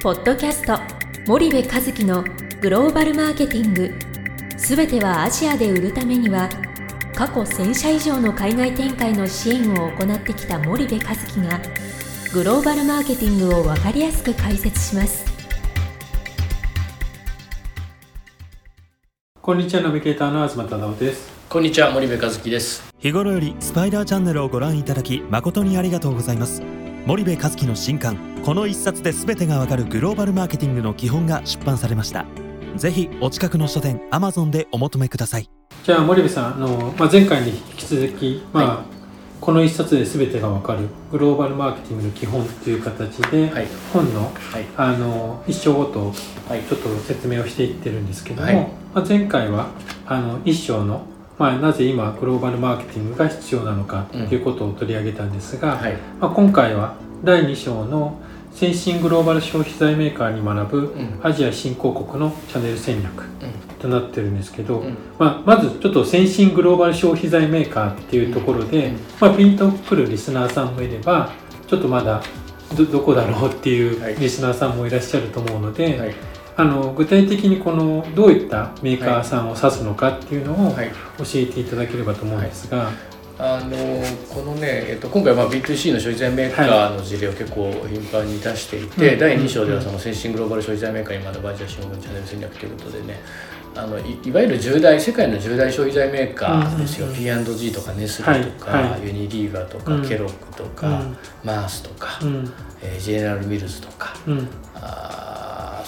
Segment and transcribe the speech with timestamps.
[0.00, 0.78] ポッドキャスト
[1.26, 2.22] 森部和樹の
[2.60, 3.92] グローバルマーケティング。
[4.56, 6.48] すべてはアジアで売るためには
[7.16, 11.60] 過去1000社以上の海外展開の支援を行ってきた森部和樹が
[12.32, 15.24] グローバルマーケティングを分かりやすく解説します。
[19.42, 21.28] こんにちはナビゲーターの東忠夫です。
[21.48, 22.88] こんにちは森部和樹です。
[23.00, 26.62] 日頃よりスパイダーチャンネルをご覧いただき誠にありがとうございます
[27.06, 32.26] 森部和樹の新刊この一冊で全てがわかるグローバルマーケティングの基本が出版されました。
[32.76, 35.50] ぜひお近くの書店 Amazon でお求めください。
[35.84, 38.86] じゃあ森部さんあの、まあ、前回に引き続き、まあ、はい、
[39.40, 44.30] この一冊で全てがわかるグローバルマーケティングの基本という形で、はい、本の,、
[44.76, 49.70] あの一章ごとちょっと説明をしていってるんですけども、まあ、前回は
[50.06, 51.06] あの一章の
[51.38, 58.18] まあ、なぜ今グローバルマーケティングが必要なのかということを取り上げたんですが、うんはい、まあ、今回は第2章の
[58.52, 63.24] 先進グローバル消費財メーカーに学ぶアジア新興国のチャンネル戦略
[63.78, 71.30] となってるんですけど、うん、まあ、まずちょっと先進グローバル消費財メーカーっていうところで、まあ、ピンとくるリスナーさんもいれば
[71.68, 72.20] ちょっとまだ
[72.76, 76.14] どどこだろうっていうリスナーさんもいらっしゃると思うので、はい
[76.58, 82.90] あの具体的にこのどういったメーカーさんを指すのかっていうのを教えていただければと思うんですが。
[83.40, 83.76] あの
[84.34, 93.20] このね、えっと、今回まあ B2C の消費財メーカーの事例を結構頻繁に出していて、はい、第2章ではその先進グローバル消費財メーカーに学ぶ ASEAN チャネル戦略ということでね
[93.76, 98.90] あのいいわゆる十大世界の十大消費財メーカーですよ、うん、P&G とかネスレとか、はい。
[98.90, 105.27] はい、ユニリーバーとか、うん、ケロッグとか、うん、マースとか、うん、えー、ジェネラルミルズとか、うん、あ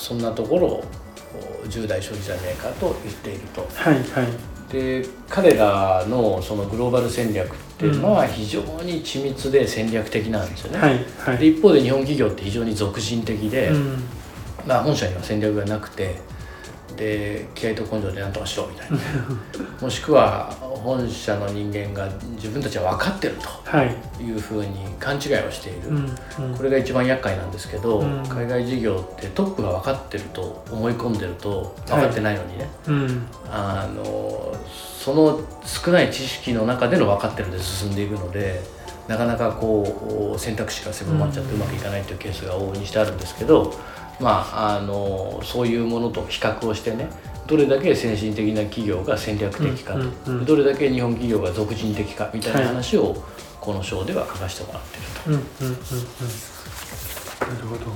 [0.00, 0.84] そんなところを
[1.68, 3.68] 十大消費財メーカーと言っていると。
[3.74, 10.78] はいはい、で彼らのそのグローバル戦略っていうのは非常に緻密で戦略的なんですよね。
[10.78, 14.02] はいはい、で一方で日本企業って非常に属人的で、うん、
[14.66, 16.16] まあ、本社には戦略がなくて
[16.96, 18.98] で気合と根性で何とかしろみたいな。
[19.80, 20.50] もしくは
[20.80, 23.48] 本社の人間が自分たちは分かってると
[24.22, 24.30] い。
[24.32, 25.90] うふうに勘違いをしている、
[26.56, 32.68] これが一番厄介なんですけど、海外事業ってトップが分かってると思い込んでると分かってないのにね、
[33.50, 34.54] あの
[34.98, 38.80] その少ない知識の中での分かってるで進んでいくので。
[39.08, 43.74] なかなかこう選択肢が狭まっちゃってうまくいかないというケースが往々にしてあるんですけど、
[44.20, 47.08] まあ、あのそういうものと比較をしてね
[47.50, 53.16] どれだけ先進的な企業が戦略的かと、うんうん、どれだけ日本企業が俗人的かみたいな話を、
[53.60, 55.30] この章では書かせてもらってると。
[55.30, 57.92] うんうんうんうん、なるほど、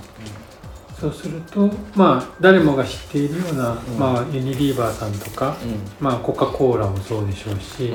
[1.01, 5.57] そうするとまあ誰もが知っているような、まあ、ユニリーバーさんとか、
[6.01, 7.93] まあ、コカ・コーラもそうでしょうし、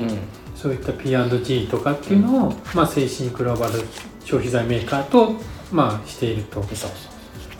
[0.56, 3.80] そういった P&G とかっていうのを、まあ、先進グローバル
[4.24, 5.34] 消費財メーカーと、
[5.70, 6.62] まあ、していると。
[6.62, 6.90] そうそう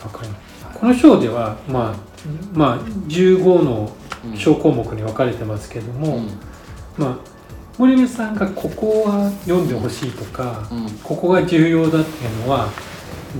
[0.01, 1.95] 分かりますこの章では、まあ、
[2.53, 3.91] まあ、15の
[4.35, 6.27] 小項目に分かれてますけども、うん、
[6.97, 7.17] まあ、
[7.77, 12.67] 森部さんがここは読んでほしいとか、うん、ここが重要だっていうのは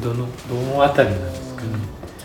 [0.02, 1.70] どのどのあたりなんですかね、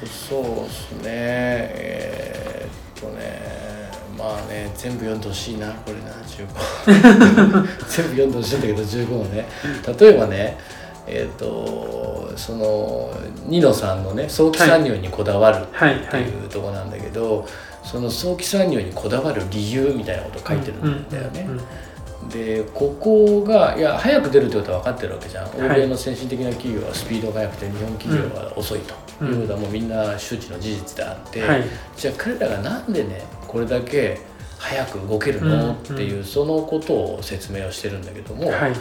[0.07, 1.01] そうですね。
[1.05, 6.47] えー、っとねまあね全部読んでほしいなこれな15
[7.89, 9.49] 全部読んでほしいんだけど15はね。
[9.99, 10.59] 例えばね
[11.09, 13.11] えーと、その
[13.47, 17.47] ニノさんのね早期参入にこだわるっていうとこなんだけど、
[17.83, 21.49] その早期参入にこだわる理由みたいなことを書いてるんだよね。
[22.31, 29.07] でここがいや早く出るってことは分かってるわけじゃん、欧米の先進的な企業はスピードが速くて日本企業は遅いと。
[29.25, 31.65] いうのはもうみんな周知の事実であって、はい、
[31.97, 34.21] じゃあ彼らがなんでねこれだけ
[34.59, 38.73] 早く動けるの、っていうそのことを説明をしてるんだけども、はい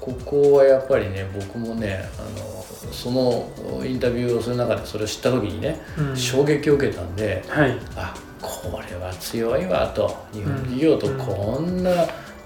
[0.00, 3.50] ここはやっぱりね僕もねあのその
[3.84, 11.90] インタビューをする中でそれを知った時にね、うん、衝撃を受けたんで、はい、あこれは強いわと日本企業とこんな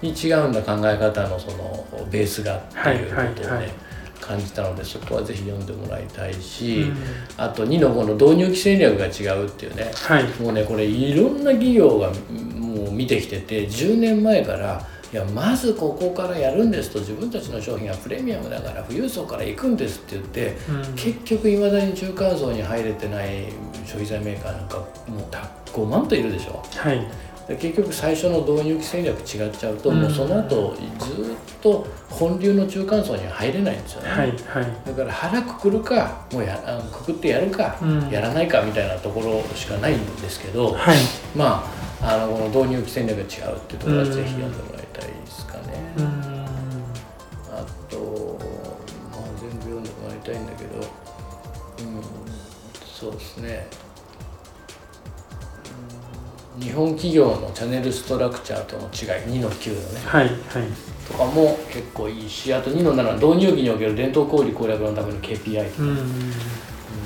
[0.01, 3.73] に違うんだ考え方のそのベースがっていうことをね、
[4.21, 6.97] 感じたのでそこはぜひ読んでもらいたいし、うん、
[7.37, 12.11] あと2の5の導入規制略が違うっていうね、はい、もうねこれいろんな企業が
[12.59, 23.53] もう見てきてて10年前からいやまずここからやるんですと自分たちの商品はプレミアムだから富裕層から行くんですって言って、うん、結局いまだに中間層に入れてない
[23.85, 25.23] 消費財メーカーなんかもう
[25.73, 26.63] 5万といるでしょ。
[26.77, 27.07] はい。
[27.49, 34.37] 結局最初の導入戦略違っちゃうと、もうその後ずっと本流の中間層には入れないんですよね、はいはい、
[34.87, 40.97] だから腹くくるかもうやあのくくってやるか、うん、やらないかみたいなところしかないんですけど、はい、
[41.35, 41.65] ま
[42.01, 44.82] ああのこの導入戦略が違うっていうところはぜひ読んでもらいたい
[50.33, 50.85] たいんだけど、うん、
[52.85, 53.67] そうですね。
[56.61, 60.39] 日本企業のチャンネルストラクチャーとの違い2の9のね、はいはい、
[61.09, 65.83] とかも結構いいしあと2の7の導入期における伝統小売攻略のための KPI とか、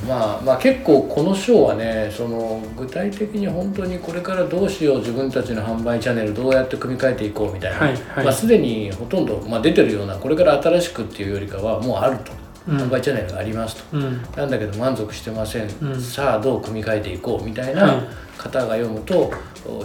[0.09, 12.46] まあ、まあ結構この章はねその具体的に本当にこれからどうしよう自分たちの販売チャンネルどうやって組み替えていこうみたいな、はいはい、まあ、すでにほとんど、まあ、出てるようなこれから新しくっていうよりかはもうあると。
[12.67, 18.03] 販売チャンネルがありますと、うん、なんだけど満足してません、うん、さあどう組み替えていこうみたいな
[18.37, 19.33] 方が読むと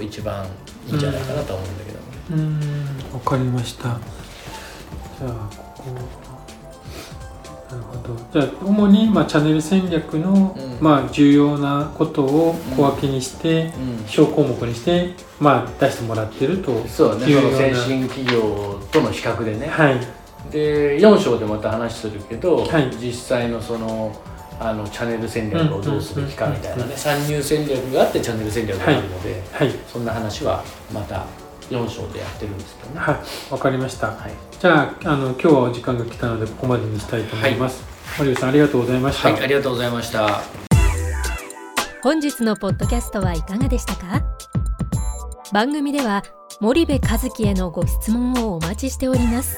[0.02, 0.46] 一番
[0.88, 2.18] いいんじゃないかなと思うんだけどもね。
[2.32, 3.84] うん、分かりました。
[3.84, 3.98] じゃ
[5.28, 6.22] あここ
[7.72, 8.18] なるほど。
[8.34, 17.28] じゃあ主に、まあ、チャンネル戦略の、うん、まあ、重要なことを小分けにして、うん、小項目にして、まあ、出してもらってるとそうね。
[17.28, 20.00] その先進企業との比較でね、はい、
[20.50, 24.16] で4章でまた話するけど、はい、実際のその
[24.60, 31.26] あのチャンネル戦略をどうすべきかみたいなね参入戦略があってチャンネル戦略があるので、はい、そんな話はまた
[31.70, 33.00] 4章でやってるんですけどね。
[33.00, 33.16] はい。
[33.52, 39.30] わかりました、はい、じゃああの今日はお時間が来たのでここまでにしたいと思います、はい、森口さんありがとうございました。
[39.30, 40.42] はいありがとうございました。
[42.04, 44.24] 本日のポッドキャストはいかがでしたか？
[45.54, 46.24] 番組では
[46.60, 49.58] 森部和樹へのご質問をお待ちしております